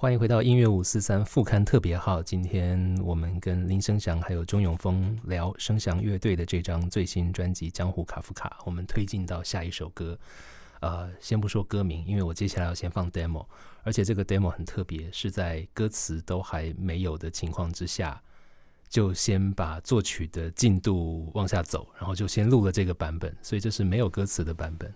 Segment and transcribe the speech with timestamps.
[0.00, 2.22] 欢迎回到音乐五四三副刊特别号。
[2.22, 8.58] 今天我们跟林声祥还有钟永峰聊声祥乐队的这张最新专辑《江湖卡夫卡》。
[8.64, 10.16] 我们推进到下一首歌，
[10.78, 13.44] 呃，先不说歌名，因为我接下来要先放 demo，
[13.82, 18.22] 而且这个 demo 很特别，是在歌词都还没有的情况之下，
[18.88, 24.94] 就先把作曲的进度往下走，然后就先录了这个版本，所以这是没有歌词的版本。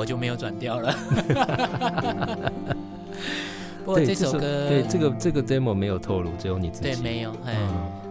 [0.00, 0.96] 我就没有转调了。
[3.84, 6.90] 不过这首歌，对这个这个 demo 没有透露，只有你自己。
[6.90, 7.32] 对，没有。
[7.44, 7.56] 嗯，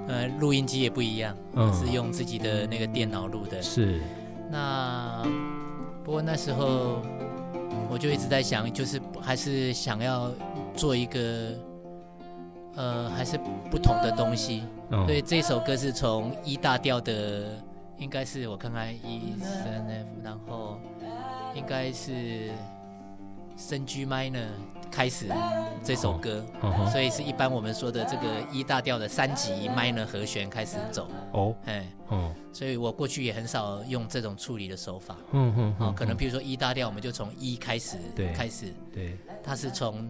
[0.08, 1.36] 呃，录音机也不一样，
[1.74, 3.59] 是用自己的那个电脑录的。
[3.59, 4.00] 是。
[4.52, 5.24] 那
[6.03, 7.02] 不过那时候
[7.90, 10.30] 我就一直在想，就是还是想要
[10.75, 11.19] 做一个
[12.75, 13.40] 呃，还是
[13.72, 14.64] 不同的东西。
[14.90, 17.46] 所以这首歌是从一大调的，
[17.97, 20.80] 应该是我看看 E 三 F，然后。
[21.56, 22.50] 应该是
[23.58, 24.48] 升 G minor
[24.92, 25.28] 开始
[25.84, 26.44] 这首歌，
[26.92, 31.08] 所以是一般我们说的这个一大调的三级 minor 和弦开始走。
[31.34, 35.16] 哦，哎，哦，所以我过去也很少用这种处理的手法。
[35.32, 40.09] 嗯嗯，哦，可能比如说一大调，我们就从一开始，对，开始，对，它是从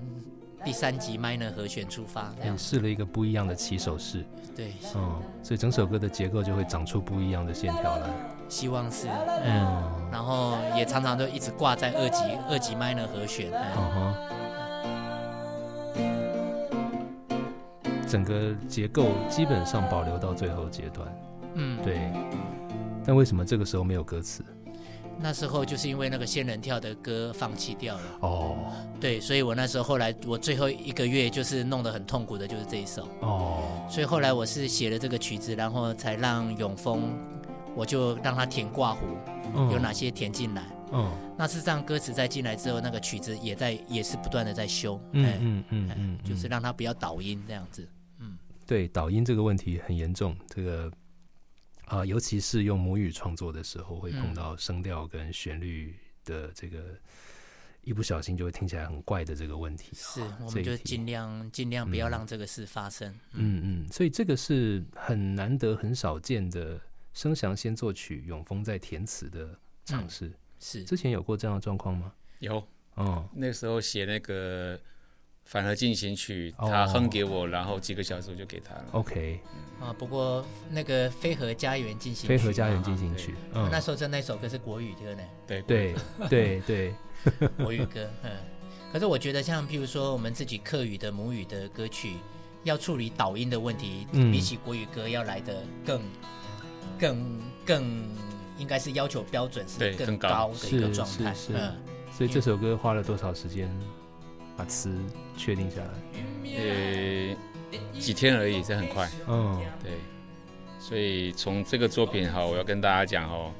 [0.63, 4.25] 第三级 minor 和弦出发，试了一个不一样的起手式。
[4.55, 8.09] 对，嗯，所以整首歌的结构就会长出不一样的线条来。
[8.49, 9.07] 希望是，
[9.43, 14.13] 嗯，然后也常常都一直挂在二级二级 minor 和弦，嗯
[18.07, 21.07] 整个结构基本上保留到最后阶段，
[21.53, 22.11] 嗯，对。
[23.05, 24.43] 但为什么这个时候没有歌词？
[25.21, 28.03] 那时候就是因为那个仙人跳的歌放弃掉了。
[28.21, 33.07] 哦，对，所以我那时候后来我最后一个月就是弄得很痛苦的，就是这一首。
[33.21, 37.13] 哦，所以后来我是写了这个曲子，然后才让永丰。
[37.75, 40.63] 我就让他填挂弧，有哪些填进来。
[40.91, 44.99] 嗯，那是这样，歌词再进来之后，那个曲子也在也是不断的在修。
[45.11, 47.87] 嗯嗯嗯嗯，就是让他不要倒音这样子。
[48.19, 50.35] 嗯，对，倒音这个问题很严重。
[50.49, 50.91] 这个
[51.89, 56.97] 啊，尤其是用母语创作的时候，会碰到声调跟旋律的这个
[57.81, 59.91] 一不小心就会听起来很怪的这个问题。
[59.93, 63.11] 是，我们就尽量尽量不要让这个事发生。
[63.33, 66.79] 嗯嗯，所以这个是很难得、很少见的。
[67.11, 72.13] 声祥先作曲，永丰在填词的尝试，是之前有过这样的状况吗？
[72.37, 72.63] 有，
[72.93, 74.79] 哦，那时候写那个
[75.49, 78.85] 反而进行曲，他哼给我，然后几个小时我就给他了。
[78.91, 79.39] OK，
[79.81, 85.95] 啊，不过那个飞河家园进行，飞河家园进行曲，嗯，那时候真那首歌是国语歌呢，对对
[86.29, 86.93] 对对，
[87.57, 88.31] 国语歌，嗯，
[88.93, 92.17] 可是我觉得像譬如说我们自己客语的母语的歌曲，
[92.63, 96.01] 要处理导音的问题，比起国语歌要来的更。
[96.97, 98.09] 更更
[98.57, 100.51] 应该是要求标准是更高。
[100.61, 101.73] 的一个状态，嗯，
[102.11, 103.69] 所以这首歌花了多少时间
[104.59, 104.93] 把词
[105.37, 105.87] 确定下来？
[106.43, 107.33] 呃，
[107.97, 109.09] 几天而已，这很快。
[109.25, 109.93] 嗯，对。
[110.77, 113.53] 所以从这个作品哈，我要跟大家讲哦，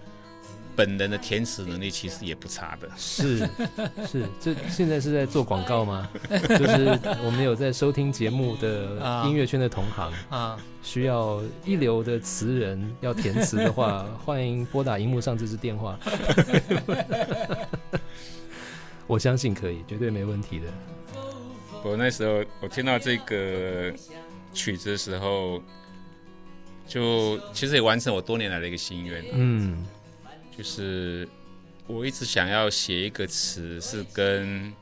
[0.75, 2.89] 本人的填词能力其实也不差的。
[2.97, 3.47] 是
[4.05, 6.09] 是，这现在是在做广告吗？
[6.29, 15.97] 就是我们有在收听节目的音乐圈的同行啊，需要一流的词人要填词的话， 欢迎拨打荧幕上这支电话。
[19.09, 20.67] 我相信可以，绝对没问题的。
[21.83, 23.91] 我那时候我听到这个
[24.53, 25.61] 曲子的时候。
[26.87, 29.85] 就其实也完成我多年来的一个心愿，嗯，
[30.57, 31.29] 就是
[31.85, 34.73] 我一直想要写一个词，是跟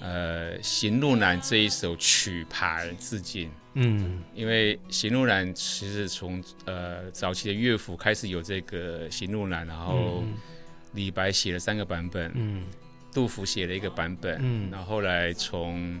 [0.00, 10.24] 呃《行路难》这一首曲牌致敬，嗯，因为《行路难》其实从呃早期的乐府开始有这个《行路难》，然后
[10.94, 12.64] 李白写了三个版本，嗯，
[13.12, 16.00] 杜甫写了一个版本，嗯，然后后来从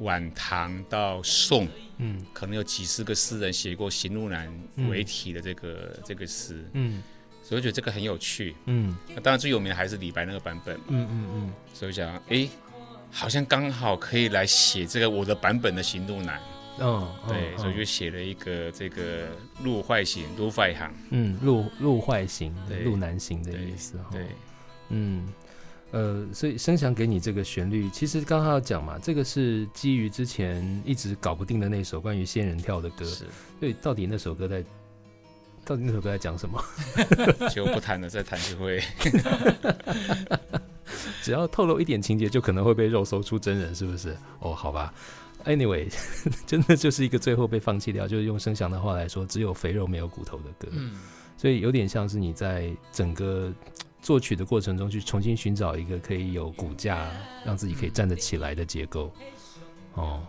[0.00, 1.66] 晚唐到宋。
[2.00, 4.48] 嗯，可能有几十个诗人写过《行路难》
[4.88, 7.02] 为题的这个这个诗，嗯，
[7.42, 12.48] 所以我觉得这个很有趣，嗯，那当然最有名的还是李白那个版本，嗯嗯嗯，所以想，哎，
[13.10, 16.40] 好像刚好可以来写这个我的版本的《行路难》，
[16.84, 19.30] 哦，对，所以就写了一个这个
[19.64, 22.54] 路坏行，路坏行，嗯，路路坏行，
[22.84, 24.24] 路难行的意思，对，
[24.90, 25.26] 嗯。
[25.90, 33.06] 呃，所以声响给你这个旋律，其实刚刚要讲嘛，这个是基于之前一直搞不定的那首关于仙人跳的歌。
[33.06, 33.24] 是，
[33.58, 34.62] 对，到底那首歌在，
[35.64, 36.62] 到底那首歌在讲什么？
[37.50, 38.82] 就不谈了，再谈就会。
[41.22, 44.14] 只要透露一点情节，就可能会被肉搜出真人，是不是？
[44.40, 44.92] 哦，好吧。
[45.46, 45.90] Anyway，
[46.46, 50.68] 真的就是一个最后被放弃掉，就是用声响的话来说，只有肥肉没有骨头的歌。
[50.72, 51.00] 嗯，
[51.38, 53.50] 所以有点像是你在整个。
[54.08, 57.10] 作曲的过程中，去重新寻找一个可以有骨架，
[57.44, 59.12] 让自己可以站得起来的结构，
[59.96, 60.22] 哦，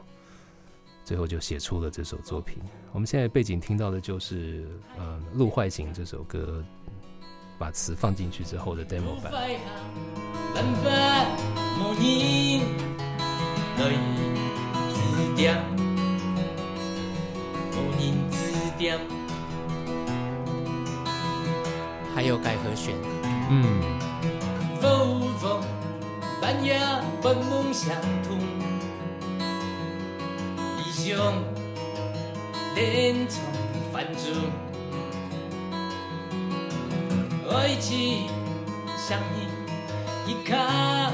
[1.06, 2.58] 最后就写出了这首作品。
[2.92, 4.68] 我们现在背景听到的就是
[4.98, 6.62] 呃《路坏行》这首歌，
[7.58, 9.32] 把词放进去之后的 demo 版。
[22.14, 23.19] 还有改和弦。
[23.50, 23.82] 嗯。
[24.80, 25.62] 风风
[26.42, 26.80] 半夜
[27.22, 27.94] 本梦相
[28.24, 28.40] 通，
[30.78, 31.44] 异乡
[32.76, 33.44] 连从
[33.92, 34.34] 繁中，
[37.52, 38.28] 爱情
[38.96, 41.12] 相依一卡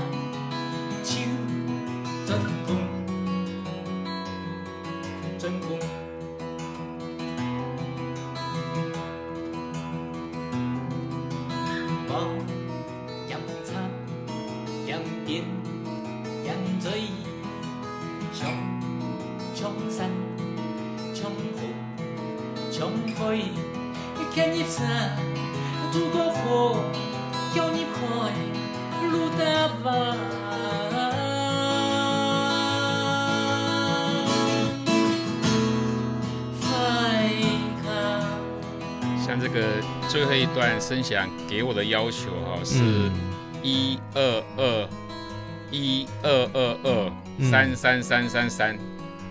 [39.26, 43.10] 像这个最后一段声响给我的要求哈，是
[43.64, 44.88] 一二二
[45.72, 47.12] 一二二二
[47.42, 48.78] 三三三三三。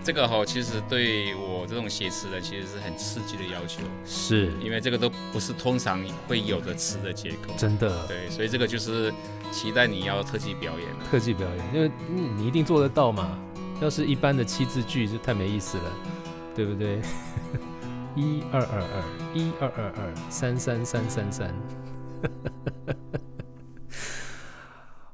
[0.02, 4.52] 这个哈，其实对我这种写词的，其实是很刺激的要求，是。
[4.62, 9.12] 因为这个都不是通常会有的词的结构，真的，对，所以这个就是
[9.50, 13.36] 期待你要特技表演了，特技表演，因为你一定做得到嘛，
[13.82, 15.92] 要是一般的七字句就太没意思了，
[16.54, 17.02] 对不对？
[18.14, 19.02] 一二二二，
[19.34, 21.52] 一二二二，三三三三三，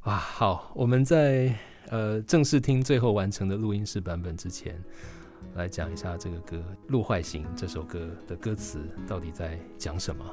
[0.02, 1.54] 啊，好，我们在。
[1.88, 4.80] 呃，正式听最后完成的录音室版本之前，
[5.54, 6.56] 来讲一下这个歌
[6.88, 10.24] 《路坏行》这首歌的歌词到底在讲什么。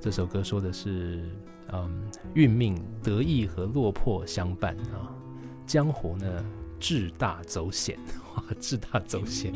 [0.00, 1.28] 这首歌说的是，
[1.72, 5.14] 嗯，运命得意和落魄相伴啊，
[5.66, 6.44] 江湖呢
[6.80, 7.98] 志大走险，
[8.34, 9.52] 哇，志大走险。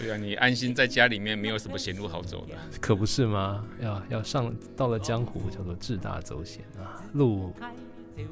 [0.00, 3.64] 对啊，你安心在家里面，没有什么险路好走的，可不是吗？
[3.80, 7.52] 要要上到了江湖，叫做志大走险啊，路。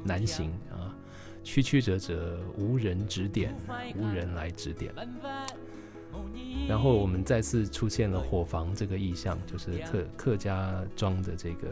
[0.05, 0.92] 难行啊，
[1.43, 3.53] 曲曲折折，无人指点，
[3.95, 4.93] 无人来指点。
[6.67, 11.67] 然后我们再次出现了伙房这个意象，就是客客家庄的这个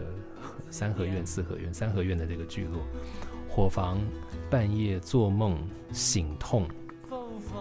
[0.70, 2.82] 三合院、四合院、三合院的这个聚落。
[3.48, 4.02] 伙房
[4.50, 5.58] 半夜做梦
[5.92, 6.68] 醒痛，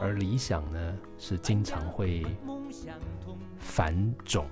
[0.00, 2.25] 而理想呢是经常会
[3.59, 4.47] 繁种。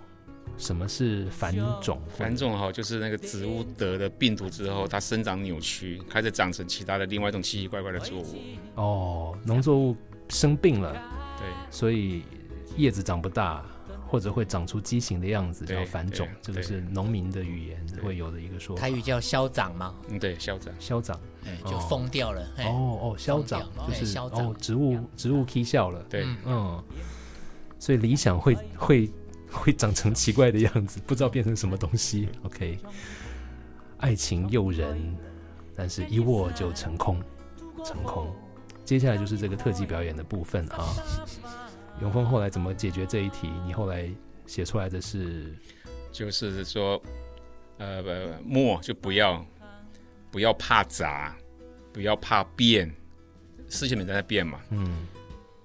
[0.59, 1.99] 什么是繁种？
[2.09, 8.37] 繁种哈，就是那个植物得了病毒之后，它生长扭曲，开始长成其他的另外一种奇奇怪怪的作物。
[8.75, 9.97] 哦，农作物
[10.29, 10.93] 生病了，
[11.39, 12.23] 对，所以
[12.77, 13.65] 叶子长不大，
[14.07, 18.83] 或者会长出畸形的样子叫繁种，这个是农民的语言会有的一个说法。
[18.83, 19.95] 台语叫消长吗？
[20.09, 21.19] 嗯，对，消长，消长，
[21.65, 22.43] 就疯掉了。
[22.59, 26.05] 哦哦，消长就是哦，植物植物劈笑了。
[26.11, 26.83] 对，嗯，
[27.79, 29.11] 所以理想会会
[29.53, 32.29] 会长成奇怪的样子，不知道变成什么东西。
[32.43, 32.79] OK，
[33.99, 35.17] 爱情诱人，
[35.75, 37.23] 但是一握就成空，
[37.85, 38.35] 成空。
[38.85, 40.95] 接下来就是这个特技表演的部分啊。
[42.01, 43.51] 永峰后来怎么解决这一题？
[43.67, 44.09] 你后来
[44.47, 45.55] 写出来的是，
[46.13, 47.03] 就是说，
[47.79, 49.45] 呃，墨就不要
[50.31, 51.37] 不要怕砸，
[51.93, 52.95] 不要怕变，
[53.69, 55.07] 事情本在变嘛，嗯，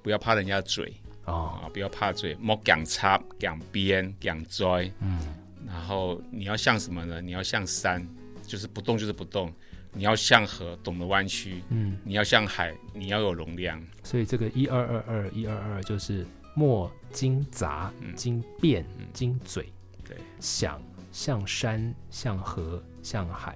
[0.01, 0.93] 不要怕人家嘴
[1.25, 5.19] 啊，不要怕嘴，莫讲插讲边讲拽，嗯，
[5.65, 7.21] 然后你要像什么呢？
[7.21, 8.05] 你要像山，
[8.45, 9.51] 就是不动就是不动。
[9.95, 13.79] 你要像河，懂得弯曲；嗯，你要像海，你要有容量。
[14.03, 16.25] 所以这个一二二二一二二就是
[16.55, 19.71] 莫经杂，经变，经嘴。
[20.03, 23.55] 对，想像山，像河，像海。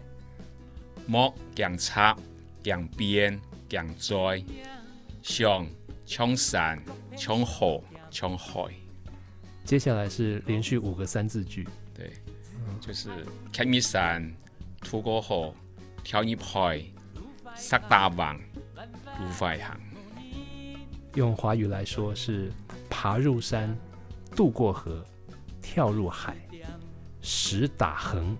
[1.07, 2.15] 莫讲插，
[2.61, 4.43] 讲边，讲拽。
[5.23, 5.65] 像
[6.07, 6.81] 像山，
[7.17, 8.73] 像河，像海。
[9.65, 11.67] 接下来是连续五个三字句。
[11.93, 12.13] 对，
[12.79, 13.09] 就是
[13.51, 14.33] 看一山，
[14.89, 15.53] 渡过河。
[16.05, 16.81] 跳入海，
[17.53, 18.39] 塞大网，
[19.19, 19.77] 入快行。
[21.15, 22.49] 用华语来说是：
[22.89, 23.77] 爬入山，
[24.33, 25.05] 渡过河，
[25.61, 26.37] 跳入海，
[27.21, 28.37] 石打横，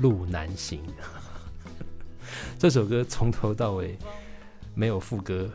[0.00, 0.82] 路难行。
[2.58, 3.96] 这首歌从头到尾
[4.74, 5.50] 没有副歌，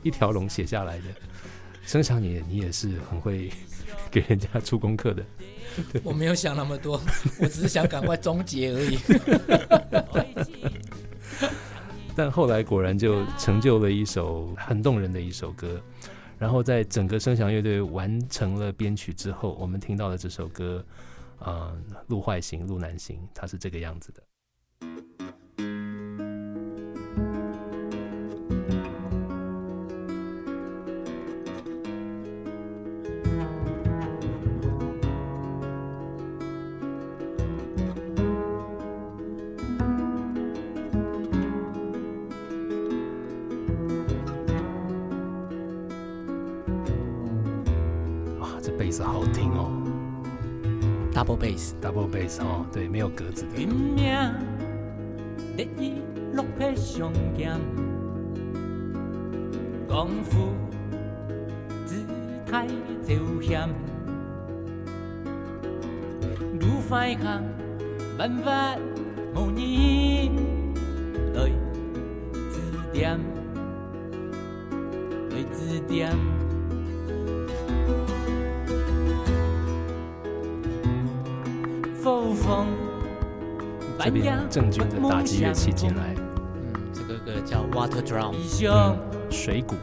[0.04, 1.04] 一条龙写下来的。
[1.82, 3.50] 生祥，你你也是很会
[4.10, 5.24] 给人家出功课的。
[6.02, 7.00] 我没有想那么多，
[7.40, 8.98] 我只是想赶快终结而已。
[12.14, 15.80] 但后来果然就成就了一首很动人的一首歌。
[16.38, 20.82] 然后在整个声响乐队完成了编曲之后，我们听到了这首歌，
[21.38, 21.76] 呃，
[22.06, 24.22] 路坏行，路难行，它是这个样子的。
[51.12, 53.66] Double bass，double bass 哦，对，没有格子的。
[59.88, 60.54] 功夫
[61.84, 62.06] 姿
[62.46, 62.66] 态
[63.02, 63.68] 就险，
[66.60, 67.42] 路快行，
[68.16, 68.76] 万法
[69.34, 70.30] 无人
[71.34, 71.50] 来
[72.50, 72.60] 指
[72.92, 73.18] 点，
[75.30, 76.39] 来指点。
[84.02, 88.34] 这边正军的打击乐器进来，嗯，这个歌叫 Water Drum，
[89.30, 89.76] 水鼓。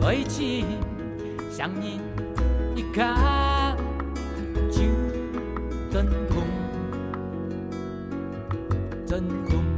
[0.00, 0.64] 爱情
[1.50, 2.00] 像你
[2.74, 3.76] 一卡
[4.70, 4.82] 就
[5.90, 6.42] 真空，
[9.06, 9.77] 真空。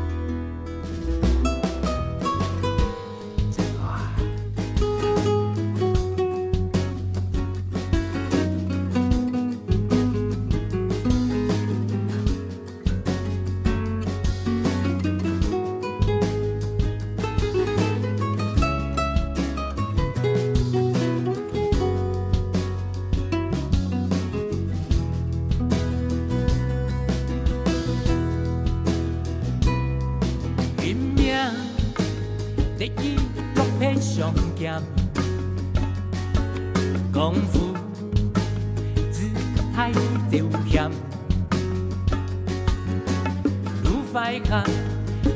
[44.11, 44.61] 快看，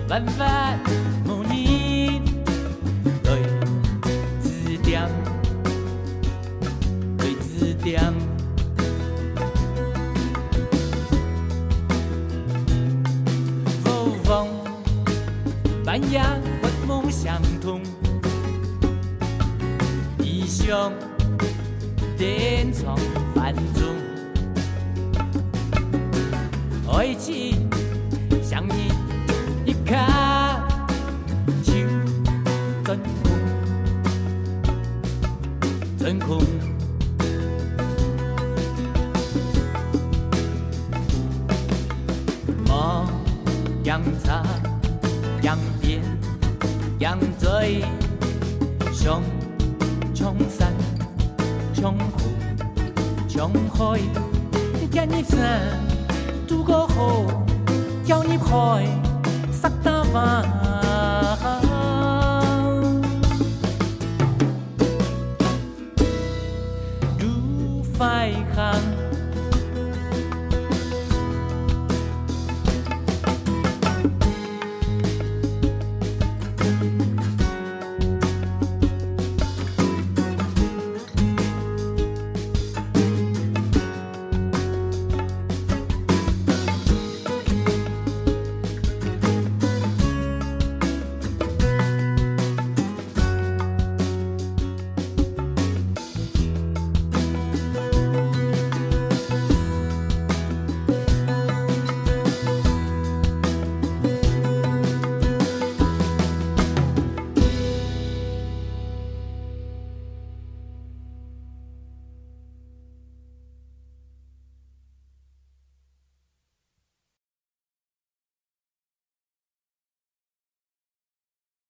[0.09, 0.77] 万法
[1.25, 2.21] 无明，
[3.23, 3.41] 对
[4.43, 5.09] 知点，
[7.17, 8.13] 对知点。
[13.85, 13.87] 无
[14.27, 14.49] 梦，
[15.85, 17.81] 半夜恶梦相通，
[20.19, 20.91] 异象，
[22.17, 22.99] 点苍
[23.35, 23.95] 万众，
[26.93, 27.64] 爱情。